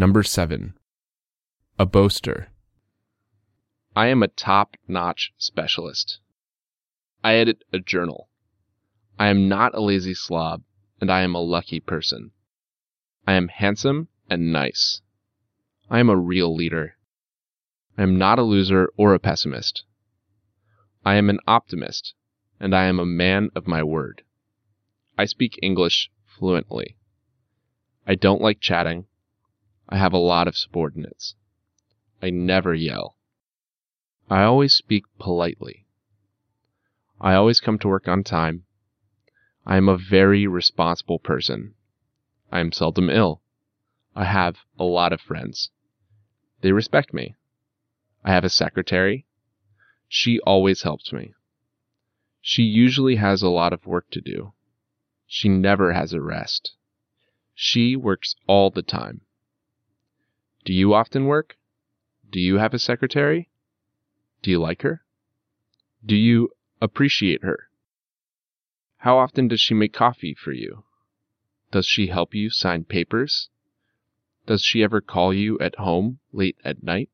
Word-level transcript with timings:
Number 0.00 0.22
7. 0.22 0.74
A 1.76 1.84
boaster. 1.84 2.50
I 3.96 4.06
am 4.06 4.22
a 4.22 4.28
top 4.28 4.76
notch 4.86 5.32
specialist. 5.38 6.20
I 7.24 7.34
edit 7.34 7.64
a 7.72 7.80
journal. 7.80 8.28
I 9.18 9.26
am 9.26 9.48
not 9.48 9.74
a 9.74 9.80
lazy 9.80 10.14
slob, 10.14 10.62
and 11.00 11.10
I 11.10 11.22
am 11.22 11.34
a 11.34 11.40
lucky 11.40 11.80
person. 11.80 12.30
I 13.26 13.32
am 13.32 13.48
handsome 13.48 14.06
and 14.30 14.52
nice. 14.52 15.00
I 15.90 15.98
am 15.98 16.08
a 16.08 16.16
real 16.16 16.54
leader. 16.54 16.94
I 17.98 18.04
am 18.04 18.16
not 18.16 18.38
a 18.38 18.42
loser 18.42 18.92
or 18.96 19.14
a 19.14 19.18
pessimist. 19.18 19.82
I 21.04 21.16
am 21.16 21.28
an 21.28 21.40
optimist, 21.48 22.14
and 22.60 22.72
I 22.72 22.84
am 22.84 23.00
a 23.00 23.04
man 23.04 23.50
of 23.56 23.66
my 23.66 23.82
word. 23.82 24.22
I 25.18 25.24
speak 25.24 25.58
English 25.60 26.08
fluently. 26.24 26.96
I 28.06 28.14
don't 28.14 28.40
like 28.40 28.60
chatting. 28.60 29.07
I 29.90 29.96
have 29.96 30.12
a 30.12 30.18
lot 30.18 30.46
of 30.46 30.56
subordinates. 30.56 31.34
I 32.22 32.30
never 32.30 32.74
yell. 32.74 33.16
I 34.28 34.42
always 34.42 34.74
speak 34.74 35.04
politely. 35.18 35.86
I 37.20 37.34
always 37.34 37.58
come 37.58 37.78
to 37.78 37.88
work 37.88 38.06
on 38.06 38.22
time. 38.22 38.64
I 39.64 39.76
am 39.76 39.88
a 39.88 39.96
very 39.96 40.46
responsible 40.46 41.18
person. 41.18 41.74
I 42.52 42.60
am 42.60 42.72
seldom 42.72 43.08
ill. 43.08 43.42
I 44.14 44.24
have 44.24 44.58
a 44.78 44.84
lot 44.84 45.12
of 45.12 45.20
friends. 45.20 45.70
They 46.60 46.72
respect 46.72 47.14
me. 47.14 47.34
I 48.24 48.32
have 48.32 48.44
a 48.44 48.50
secretary. 48.50 49.26
She 50.08 50.38
always 50.40 50.82
helps 50.82 51.12
me. 51.12 51.32
She 52.42 52.62
usually 52.62 53.16
has 53.16 53.42
a 53.42 53.48
lot 53.48 53.72
of 53.72 53.86
work 53.86 54.10
to 54.10 54.20
do. 54.20 54.52
She 55.26 55.48
never 55.48 55.92
has 55.92 56.12
a 56.12 56.20
rest. 56.20 56.72
She 57.54 57.96
works 57.96 58.34
all 58.46 58.70
the 58.70 58.82
time. 58.82 59.22
Do 60.68 60.74
you 60.74 60.92
often 60.92 61.24
work? 61.24 61.56
Do 62.30 62.38
you 62.38 62.58
have 62.58 62.74
a 62.74 62.78
secretary? 62.78 63.48
Do 64.42 64.50
you 64.50 64.60
like 64.60 64.82
her? 64.82 65.00
Do 66.04 66.14
you 66.14 66.50
appreciate 66.78 67.42
her? 67.42 67.70
How 68.98 69.16
often 69.16 69.48
does 69.48 69.62
she 69.62 69.72
make 69.72 69.94
coffee 69.94 70.34
for 70.34 70.52
you? 70.52 70.84
Does 71.70 71.86
she 71.86 72.08
help 72.08 72.34
you 72.34 72.50
sign 72.50 72.84
papers? 72.84 73.48
Does 74.44 74.62
she 74.62 74.82
ever 74.82 75.00
call 75.00 75.32
you 75.32 75.58
at 75.58 75.76
home 75.76 76.18
late 76.32 76.58
at 76.62 76.82
night? 76.82 77.08